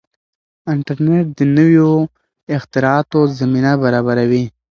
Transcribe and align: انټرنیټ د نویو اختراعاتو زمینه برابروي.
انټرنیټ 0.73 1.25
د 1.37 1.39
نویو 1.57 1.91
اختراعاتو 2.55 3.19
زمینه 3.39 3.71
برابروي. 3.83 4.45